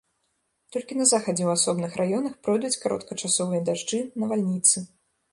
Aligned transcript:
Толькі 0.75 0.95
на 0.99 1.05
захадзе 1.09 1.43
ў 1.47 1.59
асобных 1.59 1.91
раёнах 2.01 2.33
пройдуць 2.47 2.79
кароткачасовыя 2.85 3.61
дажджы, 3.69 3.99
навальніцы. 4.23 4.77